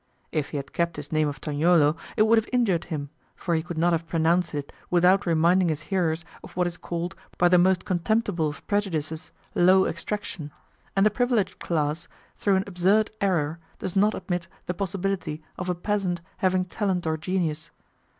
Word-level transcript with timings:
If 0.31 0.49
he 0.49 0.57
had 0.57 0.73
kept 0.73 0.95
his 0.95 1.11
name 1.11 1.27
of 1.27 1.39
Tognolo 1.39 1.95
it 2.17 2.23
would 2.23 2.39
have 2.39 2.49
injured 2.51 2.85
him, 2.85 3.11
for 3.35 3.53
he 3.53 3.61
could 3.61 3.77
not 3.77 3.93
have 3.93 4.07
pronounced 4.07 4.55
it 4.55 4.71
without 4.89 5.27
reminding 5.27 5.69
his 5.69 5.83
hearers 5.93 6.25
of 6.43 6.57
what 6.57 6.65
is 6.65 6.75
called, 6.75 7.15
by 7.37 7.47
the 7.47 7.59
most 7.59 7.85
contemptible 7.85 8.49
of 8.49 8.65
prejudices, 8.65 9.29
low 9.53 9.85
extraction, 9.85 10.49
and 10.95 11.05
the 11.05 11.11
privileged 11.11 11.59
class, 11.59 12.07
through 12.35 12.55
an 12.55 12.63
absurd 12.65 13.11
error, 13.21 13.59
does 13.77 13.95
not 13.95 14.15
admit 14.15 14.47
the 14.65 14.73
possibility 14.73 15.43
of 15.55 15.69
a 15.69 15.75
peasant 15.75 16.21
having 16.37 16.65
talent 16.65 17.05
or 17.05 17.15
genius. 17.15 17.69